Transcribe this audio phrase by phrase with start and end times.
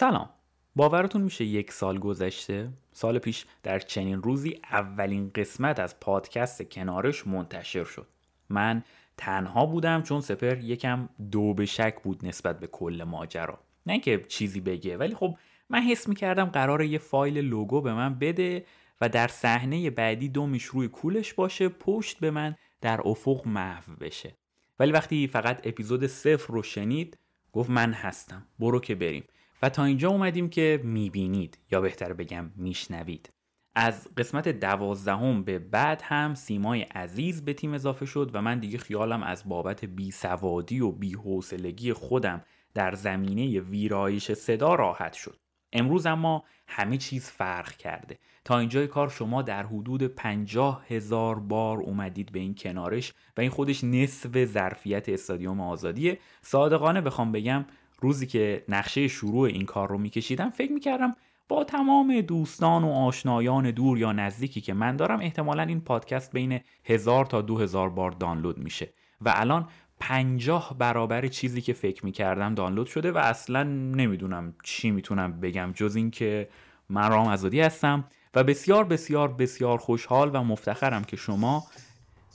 [0.00, 0.28] سلام.
[0.76, 7.26] باورتون میشه یک سال گذشته؟ سال پیش در چنین روزی اولین قسمت از پادکست کنارش
[7.26, 8.06] منتشر شد.
[8.48, 8.82] من
[9.16, 13.58] تنها بودم چون سپر یکم دو به شک بود نسبت به کل ماجرا.
[13.86, 15.36] نه که چیزی بگه ولی خب
[15.70, 18.64] من حس می‌کردم قرار یه فایل لوگو به من بده
[19.00, 24.34] و در صحنه بعدی دومیش روی کولش باشه پشت به من در افق محو بشه.
[24.78, 27.18] ولی وقتی فقط اپیزود صفر رو شنید
[27.52, 28.46] گفت من هستم.
[28.58, 29.24] برو که بریم.
[29.62, 33.30] و تا اینجا اومدیم که می‌بینید یا بهتر بگم میشنوید.
[33.74, 38.78] از قسمت دوازدهم به بعد هم سیمای عزیز به تیم اضافه شد و من دیگه
[38.78, 45.36] خیالم از بابت بیسوادی و بیحوصلگی خودم در زمینه ویرایش صدا راحت شد.
[45.72, 48.18] امروز اما همه چیز فرق کرده.
[48.44, 53.50] تا اینجای کار شما در حدود پنجاه هزار بار اومدید به این کنارش و این
[53.50, 56.18] خودش نصف ظرفیت استادیوم آزادیه.
[56.42, 57.64] صادقانه بخوام بگم
[58.00, 61.16] روزی که نقشه شروع این کار رو میکشیدم فکر می‌کردم
[61.48, 66.60] با تمام دوستان و آشنایان دور یا نزدیکی که من دارم احتمالا این پادکست بین
[66.84, 68.92] هزار تا دو هزار بار دانلود میشه.
[69.20, 69.68] و الان
[70.00, 75.96] پنجاه برابر چیزی که فکر می‌کردم دانلود شده و اصلا نمی‌دونم چی می‌تونم بگم جز
[75.96, 76.48] اینکه
[76.88, 81.64] من رام ازادی هستم و بسیار بسیار بسیار خوشحال و مفتخرم که شما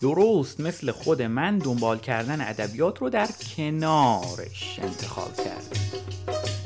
[0.01, 6.64] درست مثل خود من دنبال کردن ادبیات رو در کنارش انتخاب کردید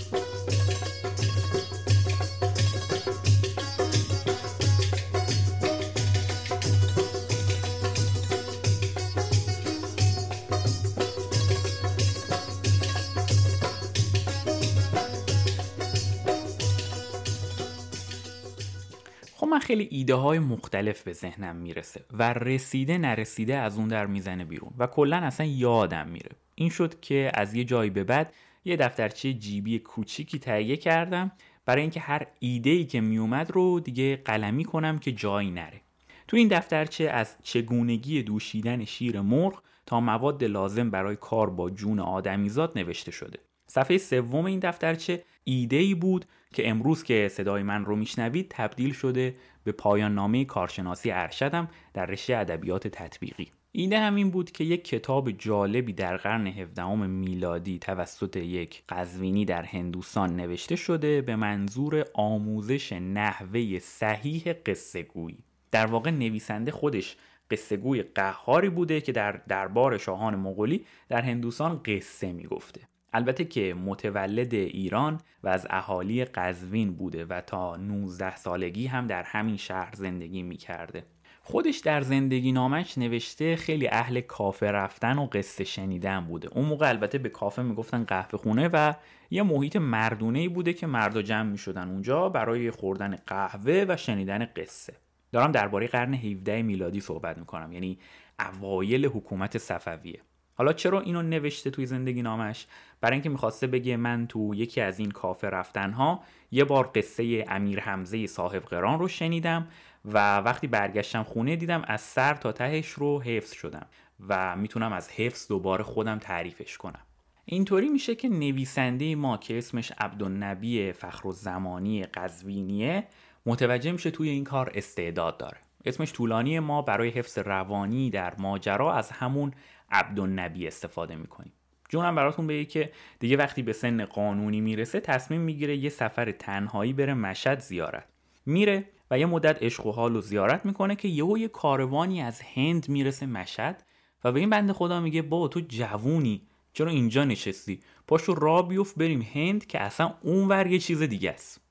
[19.70, 24.72] خیلی ایده های مختلف به ذهنم می‌رسه و رسیده نرسیده از اون در می‌زنه بیرون
[24.78, 26.32] و کلا اصلا یادم میره.
[26.56, 28.34] این شد که از یه جایی به بعد
[28.66, 31.32] یه دفترچه جیبی کوچیکی تهیه کردم
[31.66, 35.82] برای اینکه هر ایده ای که میومد رو دیگه قلمی کنم که جایی نره.
[36.28, 42.00] تو این دفترچه از چگونگی دوشیدن شیر مرغ تا مواد لازم برای کار با جون
[42.00, 43.40] آدمیزاد نوشته شده.
[43.68, 48.94] صفحه سوم این دفترچه ایده ای بود که امروز که صدای من رو میشنوید تبدیل
[48.94, 49.36] شده
[49.70, 53.52] به پایان نامه کارشناسی ارشدم در رشته ادبیات تطبیقی.
[53.72, 59.64] ایده همین بود که یک کتاب جالبی در قرن 17 میلادی توسط یک قزوینی در
[59.64, 65.44] هندوستان نوشته شده به منظور آموزش نحوه صحیح قصه گویی.
[65.72, 67.18] در واقع نویسنده خودش
[67.52, 72.82] قصه گوی قهاری بوده که در دربار شاهان مغولی در هندوستان قصه می‌گفته.
[73.14, 79.24] البته که متولد ایران و از اهالی قزوین بوده و تا 19 سالگی هم در
[79.24, 81.06] همین شهر زندگی می کرده.
[81.42, 86.48] خودش در زندگی نامش نوشته خیلی اهل کافه رفتن و قصه شنیدن بوده.
[86.52, 88.94] اون موقع البته به کافه می‌گفتن قهوه خونه و
[89.30, 94.46] یه محیط مردونه بوده که مردا جمع می شدن اونجا برای خوردن قهوه و شنیدن
[94.46, 94.94] قصه.
[95.32, 97.72] دارم درباره قرن 17 میلادی صحبت می‌کنم.
[97.72, 98.00] یعنی
[98.40, 100.22] اوایل حکومت صفویه.
[100.60, 102.68] حالا چرا اینو نوشته توی زندگی نامش؟
[103.02, 107.80] برای اینکه می‌خواسته بگه من تو یکی از این کافه رفتنها یه بار قصه امیر
[107.80, 109.68] حمزه صاحب قران رو شنیدم
[110.06, 113.86] و وقتی برگشتم خونه دیدم از سر تا تهش رو حفظ شدم
[114.28, 117.02] و می‌تونم از حفظ دوباره خودم تعریفش کنم.
[117.46, 123.08] اینطوری میشه که نویسنده ما که اسمش عبدالنبی فخر و زمانی قزوینیه
[123.46, 125.58] متوجه میشه توی این کار استعداد داره.
[125.86, 129.52] اسمش طولانی ما برای حفظ روانی در ماجرا از همون
[129.92, 131.54] عبدالنبی استفاده می‌کنیم.
[131.90, 136.94] جونم براتون بگه که دیگه وقتی به سن قانونی می‌رسه تصمیم می‌گیره یه سفر تنهایی
[136.94, 138.06] بره مشهد زیارت.
[138.46, 142.42] میره و یه مدت عشق و حال و زیارت می‌کنه که یهو یه کاروانی از
[142.56, 143.84] هند می‌رسه مشهد
[144.24, 146.42] و به این بنده خدا میگه بابا تو جوونی
[146.74, 151.62] چرا اینجا نشستی؟ پاشو را بیفت بریم هند که اصلا اونور یه چیز دیگه است.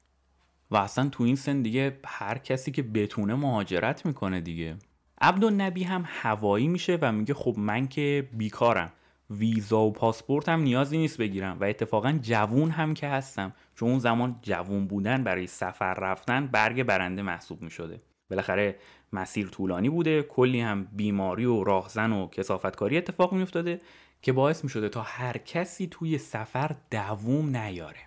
[0.70, 4.76] و اصلا تو این سن دیگه هر کسی که بتونه مهاجرت می‌کنه دیگه.
[5.20, 8.92] عبدالنبی هم هوایی میشه و میگه خب من که بیکارم.
[9.30, 13.52] ویزا و پاسپورت هم نیازی نیست بگیرم و اتفاقا جوون هم که هستم.
[13.74, 18.00] چون اون زمان جوون بودن برای سفر رفتن برگ برنده محسوب می‌شده.
[18.30, 18.76] بالاخره
[19.12, 23.80] مسیر طولانی بوده کلی هم بیماری و راهزن و کسافتکاری اتفاق میافتاده
[24.22, 27.98] که باعث می‌شده تا هر کسی توی سفر دووم نیاره.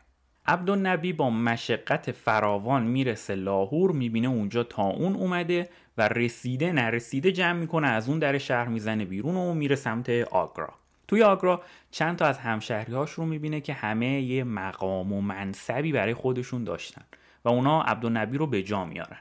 [0.46, 7.60] عبدالنبی با مشقت فراوان می‌رسه لاهور می‌بینه اونجا تا اون اومده و رسیده نرسیده جمع
[7.60, 10.74] می‌کنه از اون در شهر می‌زنه بیرون و میره سمت آگرا.
[11.08, 11.62] توی آگرا
[11.92, 17.04] چند تا از همشهریهاش رو می‌بینه که همه یه مقام و منصبی برای خودشون داشتن
[17.46, 19.18] و اونا عبدالنبی رو به جا میارن.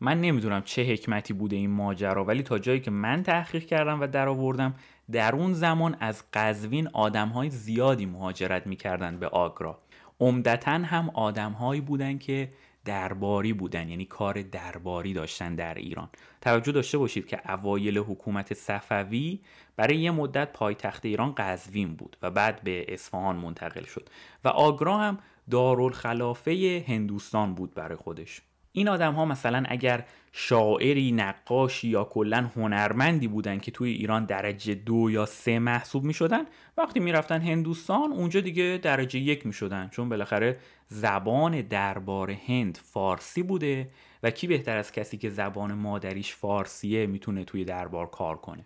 [0.00, 4.06] من نمی‌دونم چه حکمتی بوده این ماجرا ولی تا جایی که من تحقیق کردم و
[4.06, 4.74] درآوردم
[5.12, 9.78] در اون زمان از قزوین آدمهای زیادی مهاجرت می‌کردن به آگرا.
[10.20, 12.48] عمدتا هم آدمهایی بودن که
[12.84, 16.08] درباری بودن یعنی کار درباری داشتن در ایران.
[16.40, 19.40] توجه داشته باشید که اوایل حکومت صفوی
[19.76, 24.08] برای یه مدت پایتخت ایران قزوین بود و بعد به اصفهان منتقل شد.
[24.44, 25.18] و آگرا هم
[25.50, 28.42] دارالخلافه هندوستان بود برای خودش.
[28.76, 34.74] این آدم ها مثلا اگر شاعری نقاشی یا کلا هنرمندی بودن که توی ایران درجه
[34.74, 36.44] دو یا سه محسوب می شدن
[36.76, 40.56] وقتی می رفتن هندوستان اونجا دیگه درجه یک می شدن چون بالاخره
[40.88, 43.88] زبان دربار هند فارسی بوده
[44.22, 48.64] و کی بهتر از کسی که زبان مادریش فارسیه می‌تونه توی دربار کار کنه؟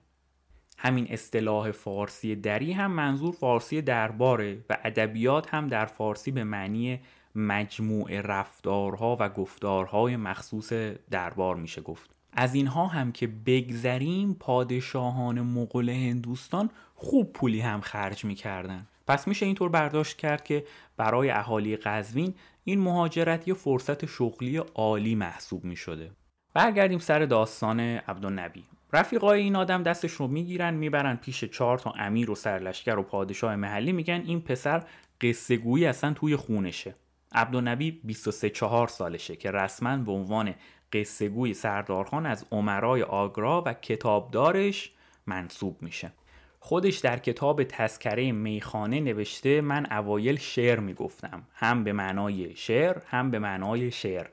[0.78, 7.00] همین اصطلاح فارسی دری هم منظور فارسی درباره و ادبیات هم در فارسی به معنی
[7.34, 10.72] مجموع رفتارها و گفتارهای مخصوص
[11.10, 12.10] دربار میشه گفت.
[12.32, 18.86] از اینها هم که بگذریم پادشاهان مغول هندوستان خوب پولی هم خرج می‌کردن.
[19.06, 20.64] پس میشه اینطور برداشت کرد که
[20.96, 22.34] برای اهالی قزوین
[22.64, 26.10] این مهاجرت یه فرصت شغلی عالی محسوب می‌شده.
[26.54, 28.64] برگردیم سر داستان عبدالنبی.
[28.92, 33.56] رفیقای این آدم دستش رو می‌گیرن می‌برن پیش چهار تا امیر و سرلشکر و پادشاه
[33.56, 33.92] محلی.
[33.92, 34.84] میگن این پسر
[35.20, 36.94] قصه گویی اصلا توی خونشه.
[37.32, 40.54] عبدالنبی 23 4 سالشه که رسما به عنوان
[40.92, 44.92] قصه گوی سردارخان از عمرای آگرا و کتابدارش
[45.26, 46.12] منصوب میشه.
[46.60, 51.42] خودش در کتاب تذکره میخانه نوشته من اوایل شعر می‌گفتم.
[51.54, 54.26] هم به معنای شعر هم به معنای شعر.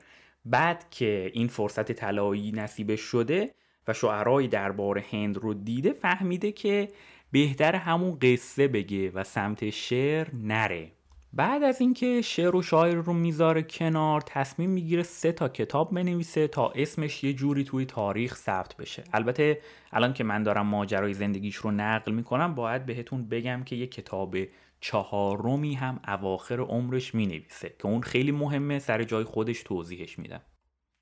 [0.44, 3.54] بعد که این فرصت طلایی نصیبش شده
[3.88, 6.88] و شعرهای دربار هند رو دیده فهمیده که
[7.32, 10.92] بهتر همون قصه بگه و سمت شعر نره.
[11.32, 16.48] بعد از اینکه شعر و شاعر رو می‌ذاره کنار تصمیم می‌گیره سه تا کتاب بنویسه
[16.48, 19.04] تا اسمش یه جوری توی تاریخ ثبت بشه.
[19.12, 19.60] البته
[19.92, 24.36] الان که من دارم ماجرای زندگیش رو نقل می‌کنم باید بهتون بگم که یه کتاب
[24.80, 30.40] چهارمی هم اواخر عمرش می‌نویسه که اون خیلی مهمه سر جای خودش توضیحش میدم.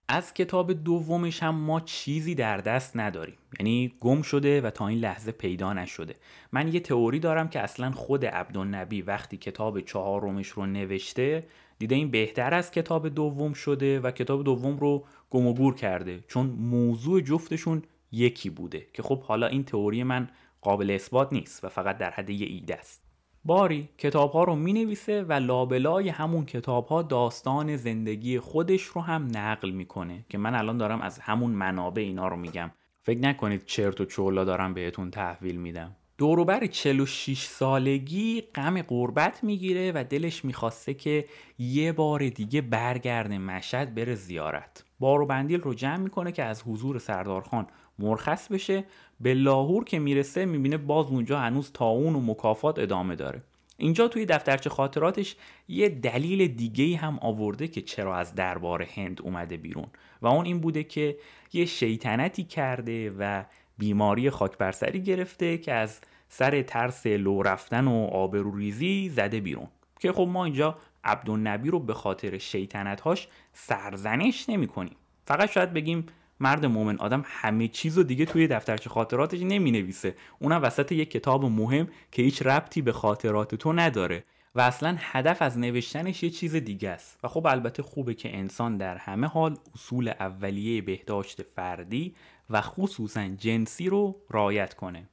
[0.08, 3.34] از کتاب دومش هم ما چیزی در دست نداریم.
[3.60, 6.14] یعنی گم شده و تا این لحظه پیدا نشده.
[6.52, 11.46] من یه تئوری دارم که اصلا خود عبدالنبی وقتی کتاب چهارمش رو نوشته
[11.78, 16.24] دیده این بهتر از کتاب دوم شده و کتاب دوم رو گم و گور کرده.
[16.28, 18.86] چون موضوع جفتشون یکی بوده.
[18.92, 20.28] که خب حالا این تئوری من
[20.60, 23.03] قابل اثبات نیست و فقط در حد یه ایده است.
[23.46, 29.00] باری کتاب ها رو می نویسه و لابلای همون کتاب ها داستان زندگی خودش رو
[29.00, 32.70] هم نقل می‌کنه که من الان دارم از همون منابع اینا رو میگم.
[33.02, 35.96] فکر نکنید چرت و چولا دارم بهتون تحویل میدم.
[36.18, 41.24] دوروبر 46 سالگی غم قربت می‌گیره و دلش می‌خواسته که
[41.58, 44.84] یه بار دیگه برگرده مشهد بره زیارت.
[44.98, 47.66] بارو بندیل رو جمع می‌کنه که از حضور سردارخان
[47.98, 48.84] مرخص بشه
[49.20, 53.42] به لاهور که می‌رسه می‌بینه باز اونجا هنوز تاون و مکافات ادامه داره.
[53.76, 55.36] اینجا توی دفترچه خاطراتش
[55.68, 59.86] یه دلیل دیگه هم آورده که چرا از دربار هند اومده بیرون.
[60.22, 61.16] و اون این بوده که
[61.52, 63.44] یه شیطنتی کرده و
[63.78, 69.68] بیماری خاکبرسری گرفته که از سر ترس لو رفتن و آبروریزی زده بیرون.
[70.00, 74.96] که خب ما اینجا عبدالنبی رو به خاطر شیطنتهاش سرزنش نمی کنیم
[75.26, 76.06] فقط شاید بگیم
[76.40, 81.10] مرد مومن آدم همه چیز و دیگه توی دفترچه خاطراتش نمی نویسه اونم وسط یک
[81.10, 86.30] کتاب مهم که هیچ ربطی به خاطرات تو نداره و اصلا هدف از نوشتنش یه
[86.30, 87.18] چیز دیگه است.
[87.22, 92.14] و خب البته خوبه که انسان در همه حال اصول اولیه بهداشت فردی
[92.50, 95.08] و خصوصا جنسی رو رعایت کنه.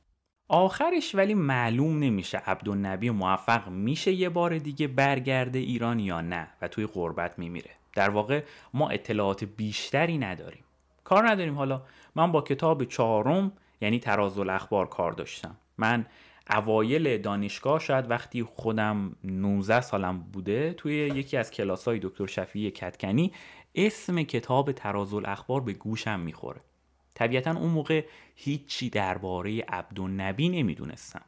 [0.48, 6.68] آخرش ولی معلوم نمیشه عبدالنبی موفق میشه یه بار دیگه برگرده ایران یا نه و
[6.68, 7.72] توی غربت میمیره.
[7.94, 8.44] در واقع
[8.74, 10.64] ما اطلاعات بیشتری نداریم.
[11.12, 11.56] کار نداریم.
[11.56, 11.82] حالا
[12.16, 13.52] من با کتاب چهارم
[13.82, 15.58] یعنی تراز الاخبار کار داشتم.
[15.78, 16.06] من
[16.50, 22.72] اوایل دانشگاه شاید وقتی خودم 19 سالم بوده توی یکی از کلاس های دکتر شفیعی
[22.72, 23.32] کتکنی
[23.76, 26.62] اسم کتاب تراز الاخبار به گوشم می‌خوره.
[27.16, 31.22] طبیعتا اون موقع هیچی درباره عبدالنبی نمی‌دونستم.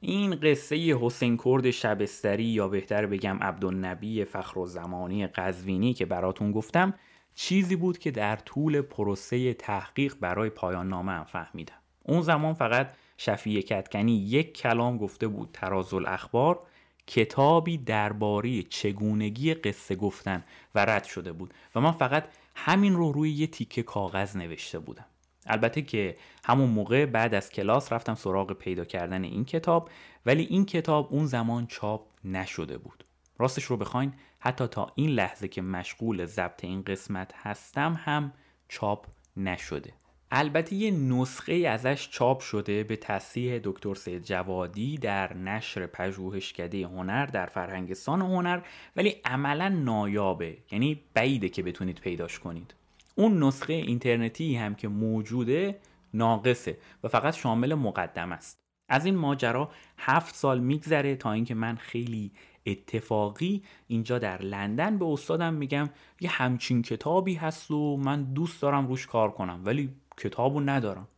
[0.00, 6.52] این قصه حسین کرد شبستری یا بهتر بگم عبدالنبی فخر و زمانی قزوینی که براتون
[6.52, 6.94] گفتم
[7.34, 11.74] چیزی بود که در طول پروسه تحقیق برای پایان نامه هم فهمیدم.
[12.02, 16.60] اون زمان فقط شفیع کتکنی یک کلام گفته بود تراز الاخبار
[17.06, 22.24] کتابی درباره چگونگی قصه گفتن و رد شده بود و من فقط
[22.54, 25.04] همین رو روی یه تیکه کاغذ نوشته بودم.
[25.46, 29.90] البته که همون موقع بعد از کلاس رفتم سراغ پیدا کردن این کتاب
[30.26, 33.04] ولی این کتاب اون زمان چاپ نشده بود.
[33.38, 34.12] راستش رو بخواین
[34.46, 38.32] حتی تا این لحظه که مشغول ضبط این قسمت هستم هم
[38.68, 39.92] چاپ نشده.
[40.30, 47.26] البته یه نسخه ازش چاپ شده به تصحیح دکتر سید جوادی در نشر پژوهشکده هنر
[47.26, 48.60] در فرهنگستان هنر
[48.96, 50.58] ولی عملا نایابه.
[50.70, 52.74] یعنی بعیده که بتونید پیداش کنید.
[53.14, 55.78] اون نسخه اینترنتی هم که موجوده
[56.14, 58.58] ناقصه و فقط شامل مقدم است.
[58.88, 62.32] از این ماجرا هفت سال میگذره تا اینکه من خیلی
[62.66, 65.90] اتفاقی اینجا در لندن به استادم میگم
[66.20, 71.08] یه همچین کتابی هست و من دوست دارم روش کار کنم ولی کتابو ندارم.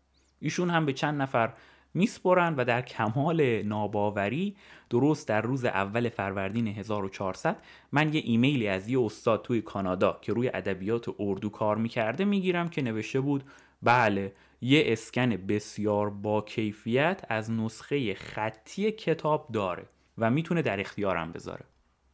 [0.41, 1.53] ایشون هم به چند نفر
[1.95, 4.57] میسپرن و در کمال ناباوری
[4.91, 7.63] درست در روز اول فروردین 1400
[7.93, 12.69] من یه ایمیلی از یه استاد توی کانادا که روی ادبیات اردو کار می‌کرده می‌گیرم
[12.69, 13.45] که نوشته بود
[13.83, 19.87] بله یه اسکن بسیار با کیفیت از نسخه خطی کتاب داره.
[20.19, 21.65] و می‌تونه در اختیارم بذاره.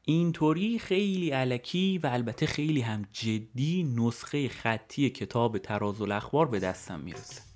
[0.04, 7.00] اینطوری خیلی علکی و البته خیلی هم جدی نسخه خطی کتاب تراز الاخبار به دستم
[7.00, 7.51] می‌رسه.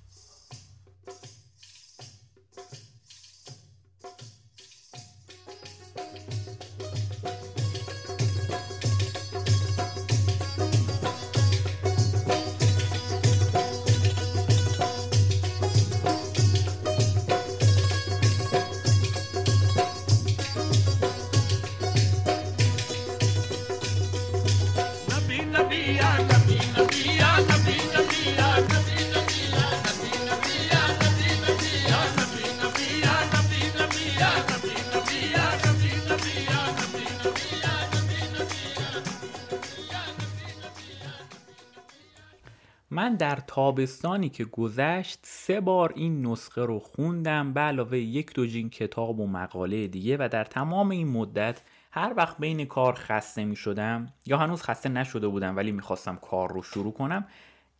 [43.06, 48.46] من در تابستانی که گذشت سه بار این نسخه رو خوندم به علاوه یک دو
[48.46, 53.44] جین کتاب و مقاله دیگه و در تمام این مدت هر وقت بین کار خسته
[53.44, 57.26] می شدم یا هنوز خسته نشده بودم ولی می‌خواستم کار رو شروع کنم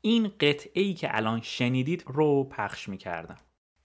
[0.00, 3.36] این قطعه ای که الان شنیدید رو پخش می کردم.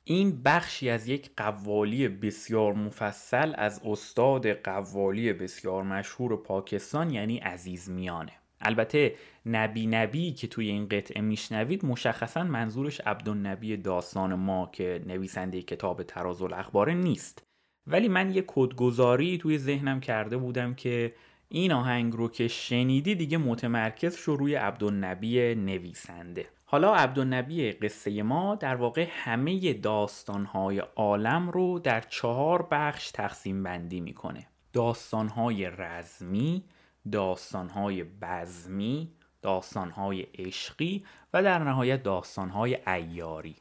[0.04, 7.90] این بخشی از یک قوالی بسیار مفصل از استاد قوالی بسیار مشهور پاکستان یعنی عزیز
[7.90, 9.16] میانه البته
[9.46, 16.04] نبی نبی که توی این قطعه میشنوید مشخصا منظورش عبدالنبی داستان ما که نویسنده کتاب
[16.04, 17.44] تراز الاخبار نیست.
[17.88, 21.14] ولی من یه کدگذاری توی ذهنم کرده بودم که
[21.50, 26.46] این آهنگ رو که شنیدی دیگه متمرکز شو روی عبدالنبی نویسنده.
[26.66, 34.02] حالا عبدالنبی قصه ما در واقع همه داستانهای عالم رو در چهار بخش تقسیم بندی
[34.02, 34.48] می‌کنه.
[34.74, 36.64] داستانهای رزمی،
[37.12, 43.56] داستانهای بزمی، داستانهای عشقی و در نهایت داستانهای ایاری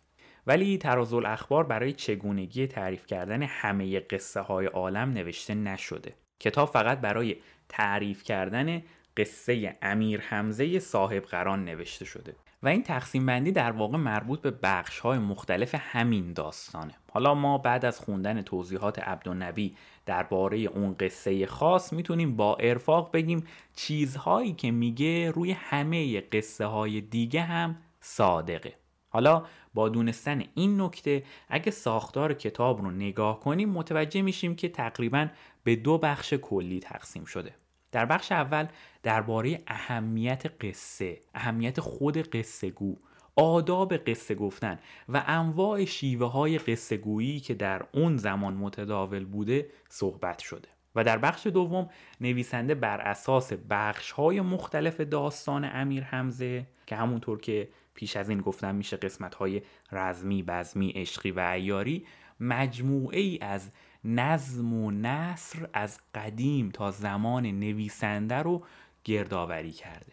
[0.47, 7.01] ولی تراز الاخبار برای چگونگی تعریف کردن همه قصه های عالم نوشته نشده کتاب فقط
[7.01, 7.37] برای
[7.69, 8.83] تعریف کردن
[9.17, 12.37] قصه امیر حمزه صاحب قران نوشته شده.
[12.63, 16.95] و این تقسیم بندی در واقع مربوط به بخش های مختلف همین داستانه.
[17.13, 19.77] حالا ما بعد از خوندن توضیحات عبدالنبی
[20.07, 23.45] درباره اون قصه خاص می‌تونیم با ارفاق بگیم
[23.77, 28.75] چیزهایی که میگه روی همه قصه های دیگه هم صادقه.
[29.09, 35.29] حالا با دونستن این نکته اگه ساختار کتاب رو نگاه کنیم متوجه میشیم که تقریبا
[35.65, 37.55] به دو بخش کلی تقسیم شده.
[37.93, 38.67] در بخش اول
[39.03, 42.97] درباره اهمیت قصه اهمیت خود قصه گو
[43.37, 44.79] آداب قصه گفتن
[45.09, 50.69] و انواع شیوه های قصه گویی که در اون زمان متداول بوده صحبت شده.
[50.95, 57.41] و در بخش دوم نویسنده بر اساس بخش های مختلف داستان امیر حمزه که همونطور
[57.41, 62.07] که پیش از این گفتم میشه قسمت های رزمی، بزمی، عشقی و ایاری
[62.41, 63.71] مجموعه ای از
[64.05, 68.65] نظم و نصر از قدیم تا زمان نویسنده رو
[69.05, 70.13] گردآوری کرده.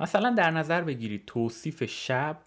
[0.00, 2.38] مثلا در نظر بگیرید توصیف شب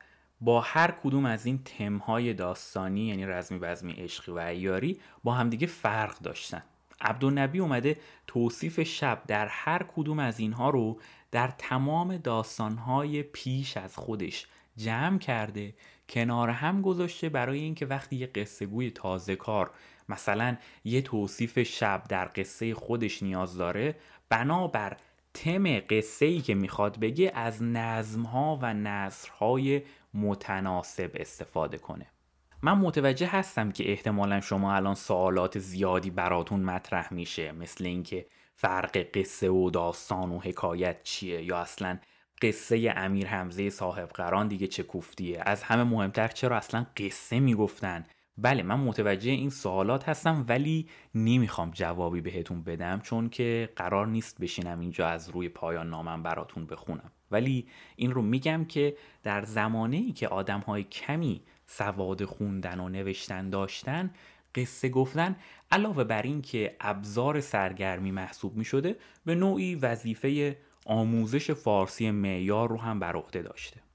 [0.42, 5.68] با هر کدوم از این تمهای داستانی یعنی رزمی بزمی عشقی و ایاری با همدیگه
[5.68, 6.64] فرق داشتن.
[7.02, 7.98] عبدالنبی اومده
[8.28, 11.00] توصیف شب در هر کدوم از اینها رو
[11.32, 14.48] در تمام داستانهای پیش از خودش
[14.78, 15.74] جمع کرده
[16.10, 19.72] کنار هم گذاشته برای اینکه وقتی یه قصه گوی تازه کار
[20.10, 23.96] مثلا یه توصیف شب در قصه خودش نیاز داره
[24.30, 24.98] بنابر
[25.34, 29.82] تم قصه ای که می‌خواد بگه از نظمها و نصرهای
[30.14, 32.06] متناسب استفاده کنه.
[32.62, 38.26] من متوجه هستم که احتمالا شما الان سوالات زیادی براتون مطرح میشه مثل اینکه
[38.56, 42.00] فرق قصه و داستان و حکایت چیه یا اصلا
[42.42, 45.42] قصه امیر حمزه صاحب قران دیگه چه کوفتیه.
[45.46, 48.06] از همه مهمتر چرا اصلا قصه می‌گفتن؟
[48.42, 54.42] بله من متوجه این سوالات هستم ولی نمی‌خوام جوابی بهتون بدم چون که قرار نیست
[54.42, 57.12] بشینم اینجا از روی پایان نامم براتون بخونم.
[57.32, 62.90] ولی این رو میگم که در زمانه ای که آدم های کمی سواد خوندن و
[62.90, 64.12] نوشتن داشتن
[64.56, 65.36] قصه گفتن
[65.72, 72.70] علاوه بر این که ابزار سرگرمی محسوب می شده به نوعی وظیفه آموزش فارسی معیار
[72.70, 73.89] رو هم بر عهده داشته.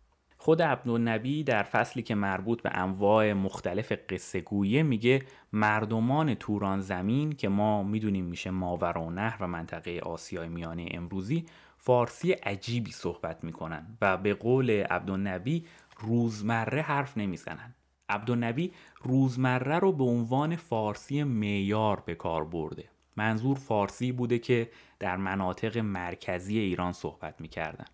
[0.45, 5.23] خود عبدالنبی در فصلی که مربوط به انواع مختلف قصه گویه میگه
[5.53, 11.47] مردمان توران زمین که ما می‌دونیم میشه ماور و نهر و منطقه آسیای میانه امروزی
[11.79, 15.65] فارسی عجیبی صحبت می‌کنن و به قول عبدالنبی
[15.99, 17.75] روزمره حرف نمی‌زنن.
[18.09, 18.73] عبدالنبی
[19.03, 22.89] روزمره رو به عنوان فارسی معیار به کار برده.
[23.17, 27.85] منظور فارسی بوده که در مناطق مرکزی ایران صحبت می‌کردن.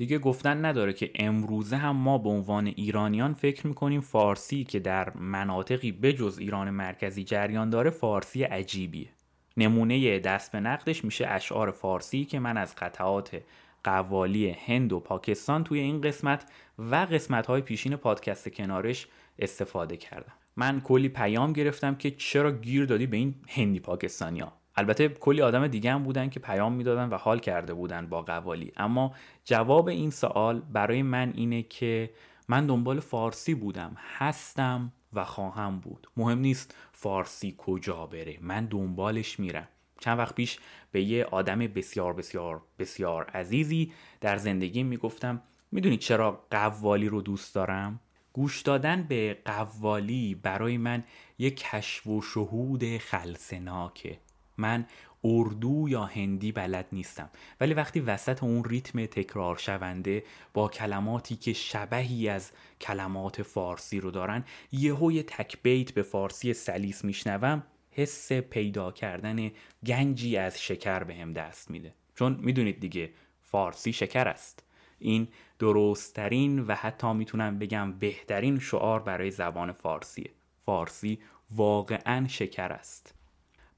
[0.00, 5.16] دیگه گفتن نداره که امروزه هم ما به عنوان ایرانیان فکر می‌کنیم فارسی که در
[5.16, 9.08] مناطقی بجز ایران مرکزی جریان داره فارسی عجیبیه.
[9.56, 13.42] نمونه دست به نقدش میشه اشعار فارسی که من از قطعات
[13.84, 16.44] قوالی هند و پاکستان توی این قسمت
[16.78, 19.06] و قسمت های پیشین پادکست کنارش
[19.38, 20.32] استفاده کردم.
[20.56, 25.66] من کلی پیام گرفتم که چرا گیر دادی به این هندی پاکستانیا البته کلی آدم
[25.66, 28.72] دیگه هم بودن که پیام می‌دادن و حال کرده بودن با قوالی.
[28.76, 32.10] اما جواب این سوال برای من اینه که
[32.48, 36.06] من دنبال فارسی بودم هستم و خواهم بود.
[36.16, 39.68] مهم نیست فارسی کجا بره من دنبالش میرم.
[40.00, 40.58] چند وقت پیش
[40.92, 47.54] به یه آدم بسیار بسیار بسیار عزیزی در زندگی می‌گفتم می‌دونی چرا قوالی رو دوست
[47.54, 48.00] دارم؟
[48.32, 51.04] گوش دادن به قوالی برای من
[51.38, 54.18] یک کشف و شهود خلصناکه.
[54.60, 54.86] من
[55.24, 57.30] اردو یا هندی بلد نیستم.
[57.60, 60.24] ولی وقتی وسط اون ریتم تکرار شونده
[60.54, 66.52] با کلماتی که شبهی از کلمات فارسی رو دارن یهو یه تک بیت به فارسی
[66.52, 69.50] سلیس میشنوم حس پیدا کردن
[69.86, 71.94] گنجی از شکر به دست میده.
[72.14, 73.10] چون می‌دونید دیگه
[73.42, 74.64] فارسی شکر است.
[74.98, 80.30] این درستترین و حتی می‌تونم بگم بهترین شعار برای زبان فارسیه.
[80.66, 81.18] فارسی
[81.50, 83.19] واقعا شکر است.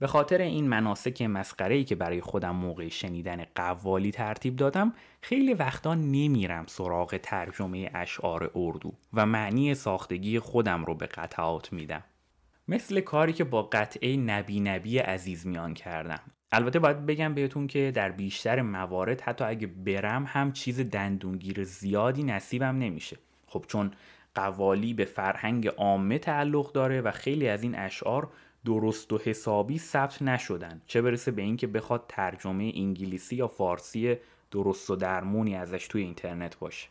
[0.02, 5.94] به خاطر این مناسک مسخره که برای خودم موقع شنیدن قوالی ترتیب دادم خیلی وقتا
[5.94, 12.02] نمیرم سراغ ترجمه اشعار اردو و معنی ساختگی خودم رو به قطعات میدم.
[12.69, 16.21] مثل کاری که با قطعه نبی نبی عزیز میان کردم.
[16.52, 22.23] البته باید بگم بهتون که در بیشتر موارد حتی اگه برم هم چیز دندونگیر زیادی
[22.23, 23.17] نصیبم نمیشه.
[23.47, 23.91] خب چون
[24.34, 28.28] قوالی به فرهنگ عامه تعلق داره و خیلی از این اشعار
[28.65, 34.17] درست و حسابی ثبت نشدن چه برسه به اینکه بخواد ترجمه انگلیسی یا فارسی
[34.51, 36.89] درست و درمونی ازش توی اینترنت باشه.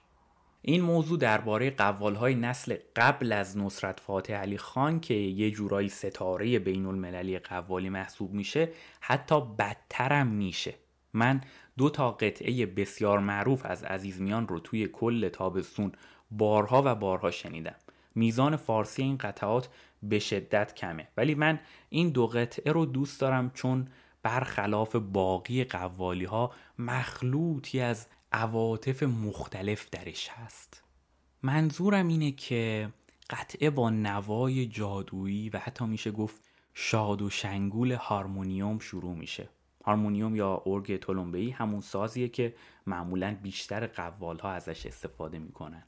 [0.62, 6.60] این موضوع درباره قوالهای نسل قبل از نصرت فاتح علی خان که یه جورایی ستاره
[6.60, 10.74] بین المللی قوالی محسوب میشه حتی بدترم میشه.
[11.14, 11.42] من
[11.78, 15.92] دو تا قطعه بسیار معروف از عزیزمیان رو توی کل تابستون
[16.32, 17.76] بارها و بارها شنیدم.
[18.16, 19.70] میزان فارسی این قطعات
[20.04, 21.08] به شدت کمه.
[21.18, 21.60] ولی من
[21.90, 23.88] این دو قطعه رو دوست دارم چون
[24.24, 30.84] برخلاف باقی قوالی ها مخلوطی از عواطف مختلف درش هست.
[31.44, 32.90] منظورم اینه که
[33.30, 36.42] قطعه با نوای جادویی و حتی میشه گفت
[36.74, 39.50] شاد و شنگول هارمونیوم شروع میشه.
[39.86, 42.56] هارمونیوم یا ارگ تولومبهی همون سازیه که
[42.88, 45.84] معمولا بیشتر قوال ها ازش استفاده می‌کنن.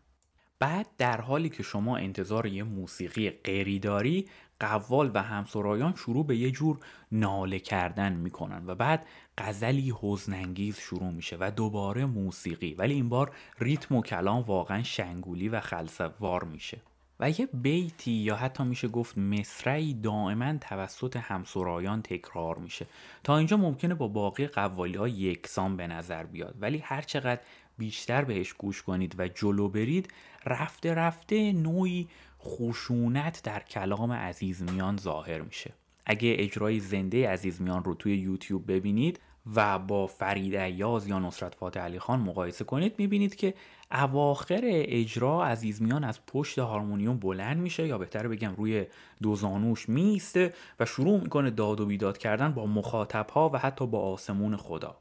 [0.63, 4.28] بعد در حالی که شما انتظار یه موسیقی غیری داری
[4.60, 6.80] قوال و همسرایان شروع به یه جور
[7.12, 9.06] ناله کردن می‌کنن و بعد
[9.38, 12.73] غزلی حزنانگیز شروع میشه و دوباره موسیقی.
[12.73, 16.82] ولی این بار ریتم و کلام واقعا شنگولی و خلصوار میشه.
[17.19, 22.86] و یه بیتی یا حتی میشه گفت مصرعی دائما توسط همسرایان تکرار میشه.
[23.23, 26.56] تا اینجا ممکنه با باقی قوالی ها یکسان به نظر بیاد.
[26.60, 27.41] ولی هر چقدر
[27.77, 30.13] بیشتر بهش گوش کنید و جلو برید
[30.45, 32.07] رفته رفته نوعی
[32.39, 35.73] خشونت در کلام عزیز میان ظاهر میشه.
[36.05, 39.19] اگه اجرای زنده عزیز میان رو توی یوتیوب ببینید
[39.55, 43.53] و با فرید ایاز یا نصرت فاتح علی خان مقایسه کنید می‌بینید که
[43.91, 47.88] اواخر اجرا عزیزمیان از پشت هارمونیوم بلند میشه.
[47.88, 48.86] یا بهتر بگم روی
[49.21, 53.88] دو زانوش میسته و شروع می‌کنه داد و بیداد کردن با مخاطب ها و حتی
[53.88, 54.97] با آسمون خدا.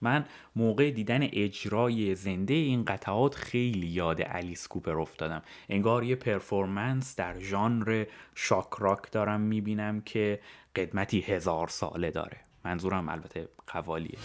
[0.00, 0.24] من
[0.56, 5.42] موقع دیدن اجرای زنده این قطعات خیلی یاد الیس کوپر افتادم.
[5.68, 8.04] انگار یه پرفورمنس در ژانر
[8.34, 10.40] شاک راک دارم می‌بینم که
[10.76, 12.40] قدمتی هزار ساله داره.
[12.64, 14.18] منظورم البته قوالیه.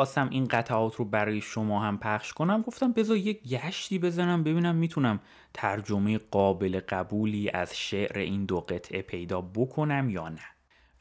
[0.00, 4.76] می‌خواستم این قطعات رو برای شما هم پخش کنم گفتم بذار یک گشتی بزنم ببینم
[4.76, 5.20] می‌تونم
[5.54, 10.44] ترجمه قابل قبولی از شعر این دو قطعه پیدا بکنم یا نه.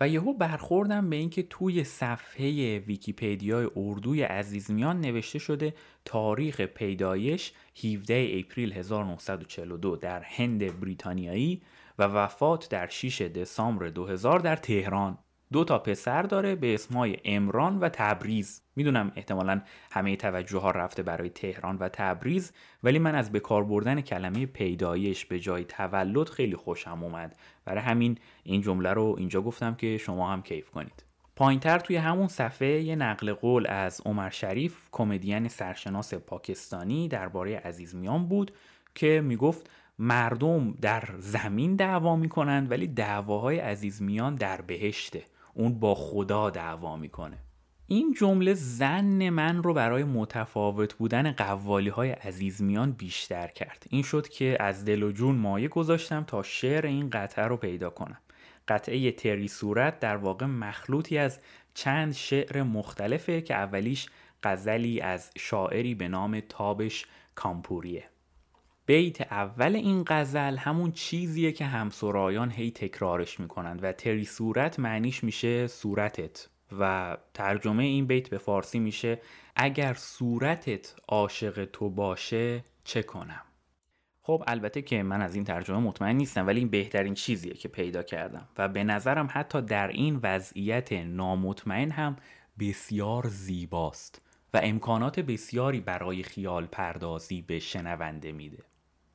[0.01, 5.73] و یهو برخوردم به اینکه توی صفحه ویکیپدیای اردوی عزیزمیان نوشته شده
[6.05, 11.61] تاریخ پیدایش 17 اپریل 1942 در هند بریتانیایی
[11.99, 15.17] و وفات در 6 دسامبر 2000 در تهران.
[15.53, 18.61] دو تا پسر داره به اسمای امران و تبریز.
[18.75, 24.01] می‌دونم احتمالا همه توجه ها رفته برای تهران و تبریز ولی من از بکار بردن
[24.01, 27.35] کلمه پیدایش به جای تولد خیلی خوشم اومد.
[27.65, 31.03] برای همین این جمله رو اینجا گفتم که شما هم کیف کنید.
[31.35, 37.95] پایینتر توی همون صفحه یه نقل قول از عمر شریف کمدین سرشناس پاکستانی درباره عزیز
[37.95, 38.51] میان بود
[38.95, 45.23] که می‌گفت مردم در زمین دعوا می‌کنند ولی دعواهای عزیز میان در بهشته.
[45.59, 47.37] اون با خدا دعوا می‌کنه.
[47.87, 53.85] این جمله زن من رو برای متفاوت بودن قوالی های عزیزمیان بیشتر کرد.
[53.89, 57.89] این شد که از دل و جون مایه گذاشتم تا شعر این قطعه رو پیدا
[57.89, 58.17] کنم.
[58.67, 61.39] قطعه تری صورت در واقع مخلوطی از
[61.73, 64.09] چند شعر مختلفه که اولیش
[64.43, 68.08] غزلی از شاعری به نام تابش کامپوریه.
[68.89, 75.23] بیت اول این غزل همون چیزیه که همسرایان هی تکرارش می‌کنند و تری صورت معنیش
[75.23, 76.47] میشه صورتت
[76.79, 79.21] و ترجمه این بیت به فارسی میشه
[79.55, 83.41] اگر صورتت عاشق تو باشه چه کنم؟
[84.21, 88.03] خب البته که من از این ترجمه مطمئن نیستم ولی این بهترین چیزیه که پیدا
[88.03, 92.15] کردم و به نظرم حتی در این وضعیت نامطمئن هم
[92.59, 94.21] بسیار زیباست
[94.53, 98.68] و امکانات بسیاری برای خیال پردازی به شنونده میده.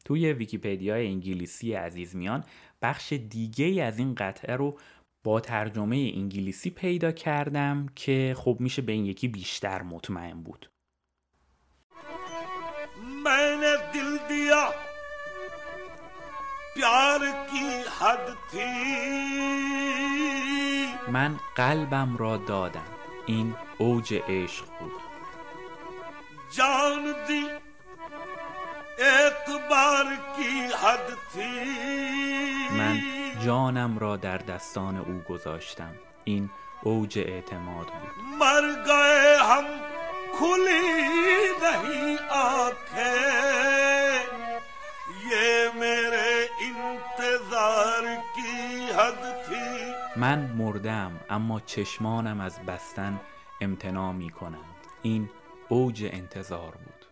[0.05, 2.45] توی ویکیپدیای انگلیسی عزیزمیان
[2.83, 4.79] بخش دیگه ای از این قطعه رو
[5.25, 10.71] با ترجمه انگلیسی پیدا کردم که خب میشه به این یکی بیشتر مطمئن بود.
[13.25, 13.61] من
[13.95, 14.75] دل دیا
[16.75, 18.29] پیار کی حد
[21.09, 22.87] من قلبم را دادم
[23.27, 24.93] این اوج عشق بود.
[26.51, 27.64] جان دی
[28.99, 30.05] اعتبار
[30.37, 31.61] کی حد تھی
[32.71, 32.99] من
[33.45, 35.91] جانم را در دستان او گذاشتم.
[36.25, 36.51] این
[36.83, 38.25] اوج اعتماد بود.
[38.25, 39.65] مر گئے هم
[40.39, 41.03] کھلی
[41.63, 43.15] نہیں آنکھیں۔
[45.31, 48.03] یہ میرے انتظار
[48.37, 53.21] کی حد تھی۔ من مردم اما چشمانم از بستن
[53.61, 54.87] امتناع می کنند.
[55.03, 55.31] این
[55.69, 57.04] اوج انتظار بود.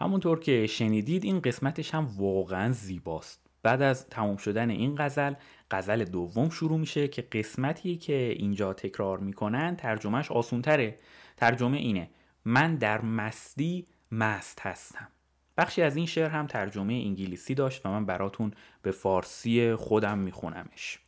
[0.00, 3.46] همونطور که شنیدید این قسمتش هم واقعا زیباست.
[3.62, 5.34] بعد از تمام شدن این غزل
[5.70, 10.96] غزل دوم شروع میشه که قسمتی که اینجا تکرار می‌کنن ترجمهش آسونتره.
[11.36, 12.10] ترجمه اینه
[12.44, 15.08] من در مستی مست هستم.
[15.56, 20.98] بخشی از این شعر هم ترجمه انگلیسی داشت و من براتون به فارسی خودم میخونمش.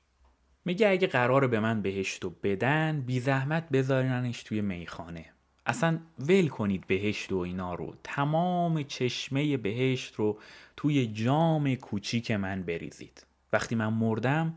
[0.65, 5.32] میگه اگه قرار به من بهشتو بدن بی زحمت بذاریننش توی میخانه.
[5.67, 7.95] اصلا ول کنید بهشت و اینا رو.
[8.05, 10.39] تمام چشمه بهشت رو
[10.77, 13.27] توی جام کوچیک من بریزید.
[13.53, 14.55] وقتی من مردم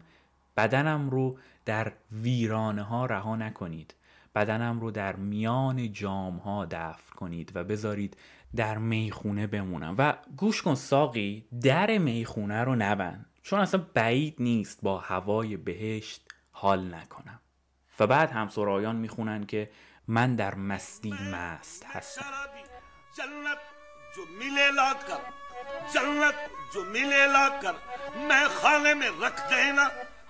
[0.57, 3.95] بدنم رو در ویرانه ها رها نکنید.
[4.35, 8.17] بدنم رو در میان جام ها دفن کنید و بذارید
[8.55, 9.95] در می‌خونه بمونم.
[9.97, 13.25] و گوش کن ساقی در می‌خونه رو نبند.
[13.41, 17.39] چون اصلا بعید نیست با هوای بهشت حال نکنم.
[17.99, 19.69] و بعد همسرایان می‌خونن که
[20.07, 22.21] من در مستی مست هستم.
[23.17, 23.59] جنت
[24.15, 25.21] جو ملے لا کر،
[25.93, 26.35] جنت
[26.73, 27.73] جو ملے لا کر،
[28.27, 29.87] میں خانے میں رکھ دینا،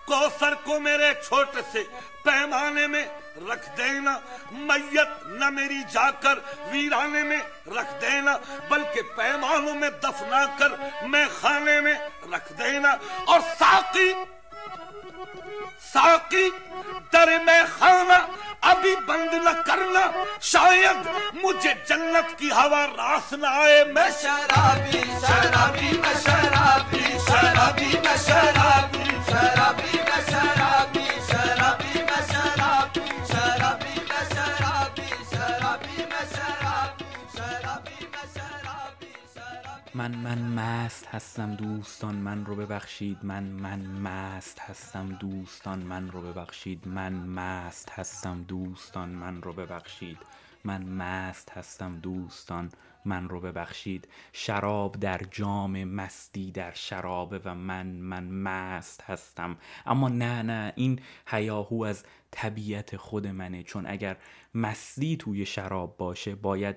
[0.08, 1.84] کوثر کو میرے چھوٹے سے
[2.24, 3.06] پیمانے میں
[3.50, 4.18] رکھ دینا،
[4.52, 6.40] میت نہ میری جا کر
[6.72, 7.40] ویرانے میں
[7.78, 8.38] رکھ دینا،
[8.70, 10.72] بلکہ پیمانوں میں دفنا کر
[11.12, 11.96] میں خانے میں
[12.34, 14.14] رکھ دینا، اور ساقی
[15.94, 16.50] ساقی
[17.14, 18.18] در میں خانہ
[18.62, 20.12] ابھی بند نہ کرنا۔
[20.42, 21.08] شاید
[21.44, 28.18] مجھے جنت کی ہوا راس نہ آئے۔ میں شرابی شرابی، میں شرابی شرابی، میں شرابی
[28.26, 29.95] شرابی شرابی۔
[39.96, 43.18] من من مست هستم دوستان من رو ببخشید.
[43.24, 46.88] من من مست هستم دوستان من رو ببخشید.
[46.88, 50.18] من مست هستم دوستان من رو ببخشید.
[50.64, 52.72] من مست هستم دوستان
[53.06, 54.08] من رو ببخشید.
[54.34, 59.58] شراب در جام مستی در شرابه و من من مست هستم.
[59.86, 63.64] اما نه نه این هیاهو از طبیعت خود منه.
[63.64, 64.18] چون اگر
[64.54, 66.76] مستی توی شراب باشه باید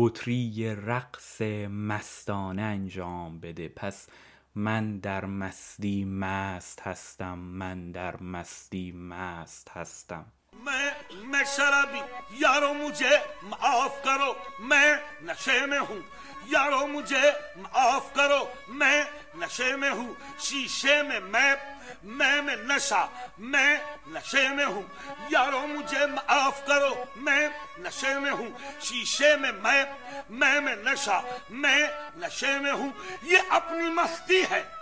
[0.00, 3.68] بطری رقص مستانه انجام بده.
[3.68, 4.08] پس
[4.54, 10.26] من در مستی مست هستم من در مستی مست هستم.
[10.58, 12.00] میں میں شرابی.
[12.30, 14.34] یارو مجھے معاف کرو.
[14.58, 16.00] میں نشے میں ہوں.
[16.46, 18.52] یارو مجھے معاف کرو.
[18.68, 19.04] میں
[19.36, 20.14] نشے میں ہوں.
[20.38, 21.54] شیشے میں میں
[22.02, 23.06] میں میں نشہ.
[23.38, 24.82] میں نشے میں ہوں.
[25.30, 27.04] یارو مجھے معاف کرو.
[27.16, 28.48] میں نشے میں ہوں.
[28.80, 29.84] شیشے میں میں
[30.30, 31.20] میں میں نشہ.
[31.50, 32.90] میں نشے میں ہوں.
[33.22, 34.77] یہ اپنی مستی ہے.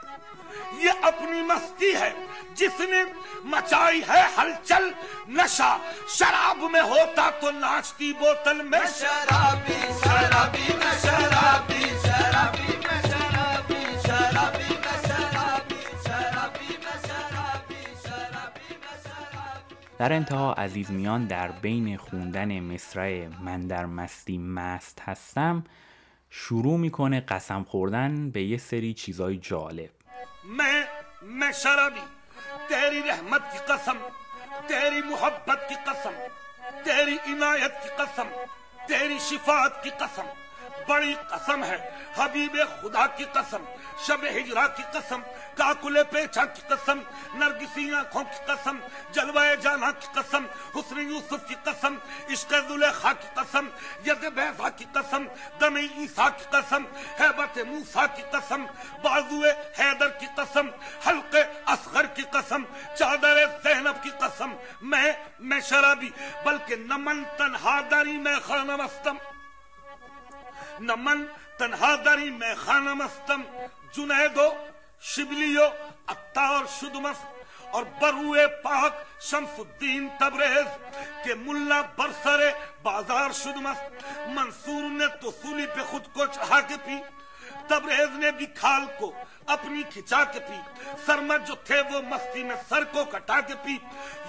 [0.84, 2.10] ये अपनी मस्ती है
[2.58, 3.04] जिसने
[3.52, 4.92] मचाई है हलचल
[5.38, 5.72] नशा
[6.18, 14.70] शराब में होता तो नाचती बोतल में शराबी शराबी में शराबी शराबी में शराबी शराबी
[14.84, 22.60] में शराबी शराबी में शराबी शराबी में शराबी در انتها عزیز میان در بین خوندن
[22.60, 25.64] مصرع من در مستی مست هستم
[26.30, 29.90] شروع میکنه قسم خوردن به یه سری چیزای جالب
[30.45, 30.85] میں
[31.23, 32.05] میں شرابی،
[32.67, 33.99] تیری رحمت کی قسم،
[34.67, 36.13] تیری محبت کی قسم،
[36.85, 38.29] تیری عنایت کی قسم،
[38.87, 40.27] تیری شفاعت کی قسم۔
[40.89, 41.77] بڑی قسم ہے
[42.17, 43.65] حبیب خدا کی قسم
[44.07, 45.21] شب ہجرا کی قسم
[45.57, 46.99] کاکل پیچھا کی قسم
[47.35, 48.77] نرگسی آنکھوں کی قسم
[49.13, 51.95] جلوہ جانا کی قسم حسن یوسف کی قسم
[52.31, 53.69] عشق زلیخا کی قسم
[54.05, 55.25] ید بحثا کی قسم
[55.61, 56.85] دم عیسیٰ کی قسم
[57.21, 58.65] حیبت موسیٰ کی قسم
[59.03, 59.43] بازو
[59.79, 60.69] حیدر کی قسم
[61.07, 61.37] حلق
[61.67, 62.63] اصغر کی قسم
[62.99, 66.11] چادر زینب کی قسم میں میں شرابی
[66.45, 69.17] بلکہ نمن تنہا داری میں خانم استم
[70.81, 71.25] نه من
[71.59, 73.43] تنها در این میخانه مستم،
[73.95, 74.49] جنید
[75.03, 75.65] و شبلی
[76.09, 77.25] و عطار شد مست
[77.73, 78.93] اور به روی پاک
[79.31, 80.69] شمس الدین تبریز
[81.25, 82.41] که ملا بر سر
[82.83, 83.79] بازار شد مست
[84.35, 86.99] منصور نے تو سولی پہ خود کو چڑھا کے پی،
[87.69, 89.13] تبریز نے بھی کھال کو
[89.47, 93.73] اپنی کھچا کے پی۔ سرمد جو تھے وہ مستی میں سر کو کٹا کے پی۔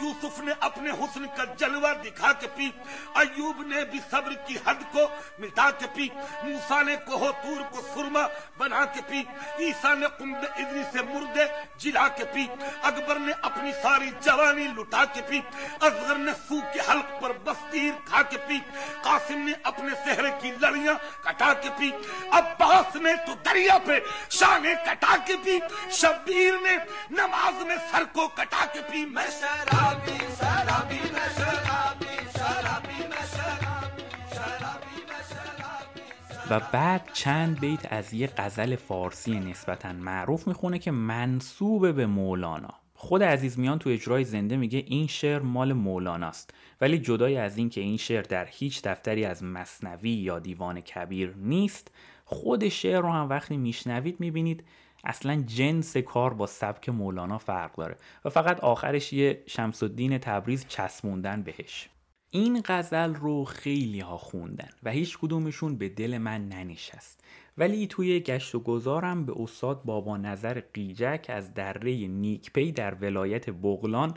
[0.01, 2.69] یوسف نے اپنے حسن کا جلوہ دکھا کے پی۔
[3.15, 5.07] ایوب نے بھی صبر کی حد کو
[5.39, 6.07] مٹا کے پی۔
[6.43, 8.19] موسیٰ نے کوہ طور کو سرمہ
[8.57, 9.23] بنا کے پی۔
[9.59, 11.43] عیسیٰ نے قم باذنی سے مردے
[11.77, 12.45] جلا کے پی۔
[12.83, 15.39] اکبر نے اپنی ساری جوانی لٹا کے پی۔
[15.81, 18.57] اصغر نے سو کے حلق پر بس تیر کھا کے پی۔
[19.01, 21.91] قاسم نے اپنے سہرے کی لڑیاں کٹا کے پی۔
[22.31, 23.99] عباس نے تو دریا پہ
[24.29, 25.58] شانے کٹا कटा के पी
[26.00, 26.76] शब्बीर ने
[27.18, 34.06] नमाज में सर को कटा के पी मैं शराबी शराबी मैं शराबी शराबी मैं शराबी
[34.34, 40.90] शराबी मैं शराबी و بعد چند بیت از یه غزل فارسی نسبتا معروف میخونه که
[40.90, 46.98] منصوب به مولانا خود عزیز میان تو اجرای زنده میگه این شعر مال مولاناست ولی
[46.98, 51.90] جدای از این که این شعر در هیچ دفتری از مصنوی یا دیوان کبیر نیست
[52.24, 54.64] خود شعر رو هم وقتی میشنوید میبینید
[55.03, 60.65] اصلا جنس کار با سبک مولانا فرق داره و فقط آخرش یه شمس الدین تبریز
[60.67, 61.89] چسبوندن بهش.
[62.29, 67.23] این غزل رو خیلی ها خوندن و هیچ کدومشون به دل من ننشست.
[67.57, 73.49] ولی توی گشت و گذارم به استاد بابا نظر قیجک از دره نیکپی در ولایت
[73.49, 74.13] بغلان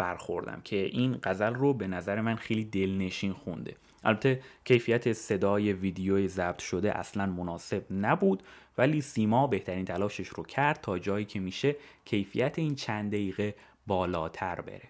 [0.00, 3.76] برخوردم که این غزل رو به نظر من خیلی دلنشین خونده.
[4.04, 8.42] البته کیفیت صدای ویدیوی ضبط شده اصلا مناسب نبود
[8.78, 13.54] ولی سیما بهترین تلاشش رو کرد تا جایی که میشه کیفیت این چند دقیقه
[13.86, 14.88] بالاتر بره.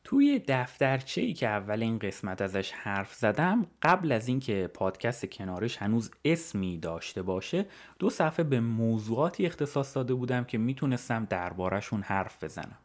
[0.04, 5.78] توی دفترچه ای که اول این قسمت ازش حرف زدم قبل از اینکه پادکست کنارش
[5.78, 7.66] هنوز اسمی داشته باشه
[8.00, 12.78] دو صفحه به موضوعاتی اختصاص داده بودم که می‌تونستم دربارهشون حرف بزنم.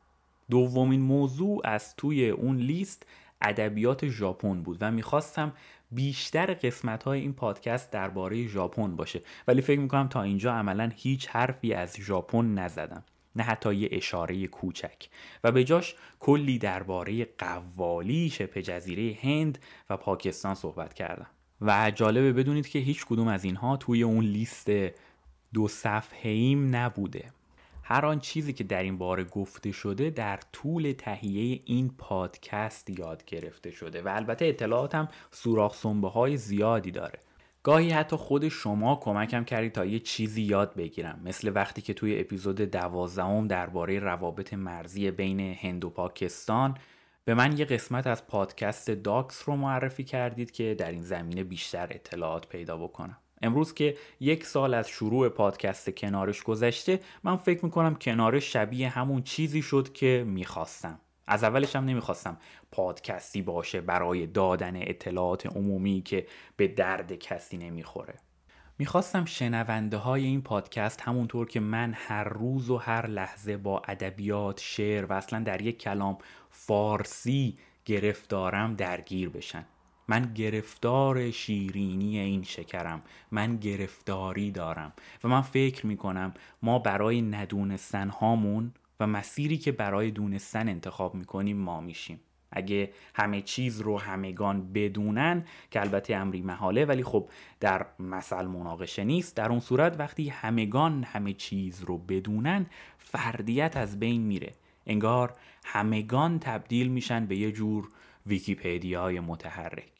[0.50, 3.06] دومین موضوع از توی اون لیست
[3.42, 5.52] ادبیات ژاپن بود و می‌خواستم
[5.90, 9.22] بیشتر قسمت های این پادکست درباره ژاپن باشه.
[9.48, 13.04] ولی فکر می‌کنم تا اینجا عملا هیچ حرفی از ژاپن نزدم.
[13.36, 15.08] نه حتی یه اشاره کوچک.
[15.44, 19.58] و به جاش کلی درباره قوالی شبه جزیره هند
[19.90, 21.26] و پاکستان صحبت کردم.
[21.60, 24.70] و جالبه بدونید که هیچ کدوم از اینها توی اون لیست
[25.54, 27.32] دو صفحه ایم نبوده.
[27.82, 33.24] هر آن چیزی که در این باره گفته شده در طول تهیه این پادکست یاد
[33.24, 34.02] گرفته شده.
[34.02, 37.18] و البته اطلاعاتم سوراخ سنبه های زیادی داره.
[37.68, 41.20] گاهی حتی خود شما کمکم کردید تا یه چیزی یاد بگیرم.
[41.24, 46.78] مثل وقتی که توی اپیزود دوازدهم درباره روابط مرزی بین هند و پاکستان
[47.24, 51.86] به من یه قسمت از پادکست داکس رو معرفی کردید که در این زمینه بیشتر
[51.90, 53.16] اطلاعات پیدا بکنم.
[53.42, 59.22] امروز که یک سال از شروع پادکست کنارش گذشته من فکر می‌کنم کنارش شبیه همون
[59.22, 61.00] چیزی شد که می‌خواستم.
[61.28, 62.36] از اولش هم نمی‌خواستم
[62.72, 68.14] پادکستی باشه برای دادن اطلاعات عمومی که به درد کسی نمی‌خوره.
[68.78, 74.60] می‌خواستم شنونده های این پادکست همونطور که من هر روز و هر لحظه با ادبیات
[74.60, 76.18] شعر و اصلا در یک کلام
[76.50, 79.64] فارسی گرفتارم درگیر بشن.
[80.08, 83.02] من گرفتار شیرینی این شکرم.
[83.30, 84.92] من گرفتاری دارم.
[85.24, 91.56] و من فکر می‌کنم ما برای ندونستن هامون و مسیری که برای دونستن انتخاب می‌کنیم
[91.56, 92.20] ما میشیم.
[92.50, 97.30] اگه همه چیز رو همگان بدونن که البته امری محاله ولی خب
[97.60, 99.36] در مثل مناقشه نیست.
[99.36, 102.66] در اون صورت وقتی همگان همه چیز رو بدونن
[102.98, 104.52] فردیت از بین میره.
[104.86, 105.32] انگار
[105.64, 107.88] همگان تبدیل میشن به یه جور
[108.26, 109.92] ویکیپیدیای متحرک.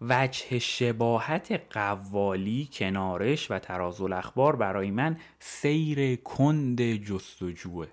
[0.00, 7.86] وجه شباهت قوالی کنارش و طراز الاخبار برای من سیر کند جستجوه.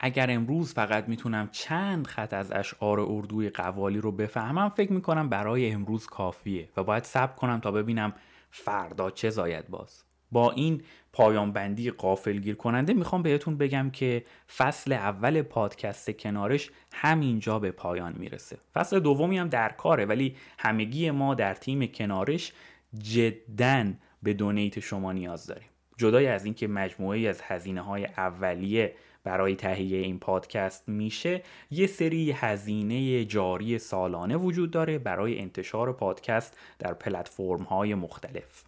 [0.00, 5.70] اگر امروز فقط می‌تونم چند خط از اشعار اردوی قوالی رو بفهمم فکر می‌کنم برای
[5.70, 8.12] امروز کافیه و باید صبر کنم تا ببینم
[8.50, 10.02] فردا چه زاید باز.
[10.32, 10.82] با این
[11.12, 14.24] پایان بندی قافلگیر کننده می‌خوام بهتون بگم که
[14.56, 18.58] فصل اول پادکست کنارش همینجا به پایان می‌رسه.
[18.74, 22.52] فصل دومی هم در کاره ولی همگی ما در تیم کنارش
[22.98, 23.84] جدا
[24.22, 25.68] به دونیت شما نیاز داریم.
[25.96, 28.94] جدای از اینکه مجموعه از هزینه های اولیه
[29.24, 31.42] برای تهیه این پادکست میشه.
[31.70, 38.64] یه سری هزینه جاری سالانه وجود داره برای انتشار پادکست در پلتفرم های مختلف.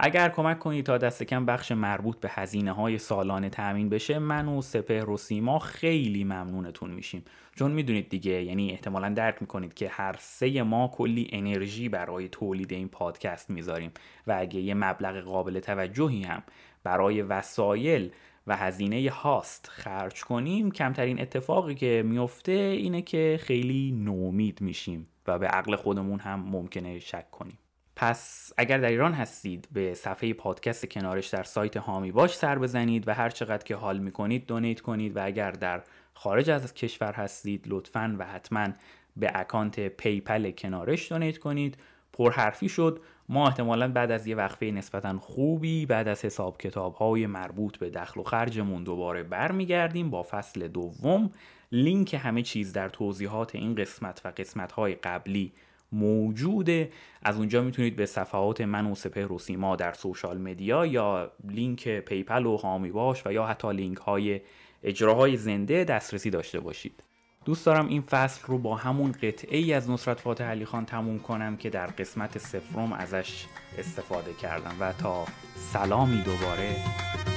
[0.00, 4.48] اگر کمک کنید تا دست کم بخش مربوط به هزینه های سالانه تأمین بشه من
[4.48, 7.24] و سپهر و سیما خیلی ممنونتون میشیم.
[7.56, 12.72] چون می‌دونید دیگه یعنی احتمالا درک می‌کنید که هر سه ما کلی انرژی برای تولید
[12.72, 13.90] این پادکست می‌ذاریم.
[14.26, 16.42] و اگه یه مبلغ قابل توجهی هم
[16.84, 18.10] برای وسایل
[18.48, 25.38] و هزینه هاست خرج کنیم کمترین اتفاقی که میفته اینه که خیلی نومید میشیم و
[25.38, 27.58] به عقل خودمون هم ممکنه شک کنیم.
[27.96, 33.08] پس اگر در ایران هستید به صفحه پادکست کنارش در سایت حامی باش سر بزنید
[33.08, 35.82] و هر چقدر که حال می‌کنید donate کنید و اگر در
[36.14, 38.68] خارج از کشور هستید لطفا و حتما
[39.16, 41.76] به اکانت PayPal کنارش donate کنید.
[42.18, 43.00] پرحرفی شد.
[43.28, 47.90] ما احتمالا بعد از یه وقفه نسبتا خوبی بعد از حساب کتاب های مربوط به
[47.90, 51.30] دخل و خرجمون دوباره برمیگردیم با فصل دوم.
[51.72, 55.52] لینک همه چیز در توضیحات این قسمت و قسمت های قبلی
[55.92, 56.90] موجوده.
[57.22, 61.88] از اونجا می‌تونید به صفحات من و سپهر و سیما در social media یا لینک
[61.88, 64.40] PayPal و حامی باش و یا حتی لینک های
[64.82, 67.07] اجراهای زنده دسترسی داشته باشید.
[67.48, 71.18] دوست دارم این فصل رو با همون قطعه ای از نصرت فاتح علی خان تموم
[71.18, 73.44] کنم که در قسمت سفرم ازش
[73.78, 74.76] استفاده کردم.
[74.80, 75.24] و تا
[75.72, 76.76] سلامی دوباره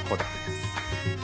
[0.09, 1.20] خدافظ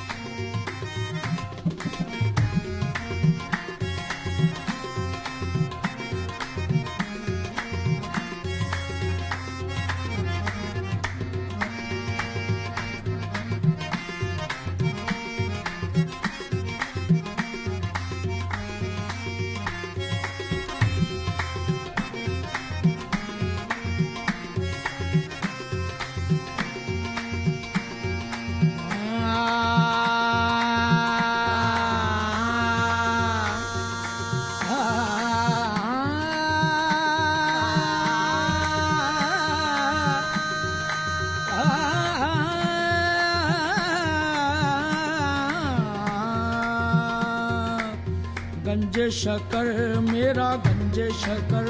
[49.08, 51.68] ਗੰਜੇ ਸ਼ਕਰ, ਮੇਰਾ ਗੰਜੇ ਸ਼ਕਰ।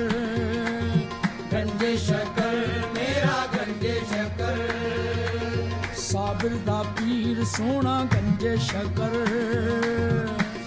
[1.53, 2.55] ਗੰਜੇ ਸ਼ਕਰ,
[2.93, 4.57] ਮੇਰਾ ਗੰਜੇ ਸ਼ਕਰ।
[5.97, 9.13] ਸਾਬਰ ਦਾ ਪੀਰ, ਸੋਹਣਾ ਗੰਜੇ ਸ਼ਕਰ।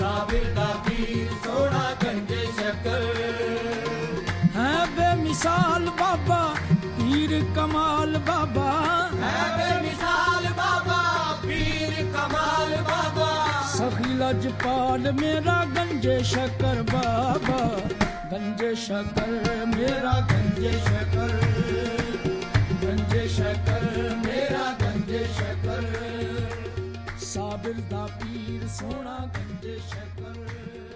[0.00, 3.02] ਸਾਬਰ ਦਾ ਪੀਰ, ਸੋਹਣਾ ਗੰਜੇ ਸ਼ਕਰ।
[4.56, 6.54] ਹੈ ਬੇਮਿਸਾਲ ਬਾਬਾ,
[6.84, 8.70] ਪੀਰ ਕਮਾਲ ਬਾਬਾ।
[9.22, 11.02] ਹੈ ਬੇਮਿਸਾਲ ਬਾਬਾ,
[11.42, 15.64] ਪੀਰ ਕਮਾਲ ਬਾਬਾ। ਸਖੀ ਲਜਪਾਲ, ਮੇਰਾ
[16.00, 17.80] ਗੰਜੇ ਸ਼ਕਰ ਬਾਬਾ,
[18.32, 19.26] ਗੰਜੇ ਸ਼ਕਰ,
[19.66, 21.32] ਮੇਰਾ ਗੰਜੇ ਸ਼ਕਰ।
[22.82, 25.84] ਗੰਜੇ ਸ਼ਕਰ, ਮੇਰਾ ਗੰਜੇ ਸ਼ਕਰ।
[27.20, 30.89] ਸਾਬਰ ਦਾ ਪੀਰ ਸੋਹਣਾ ਗੰਜੇ ਸ਼ਕਰ।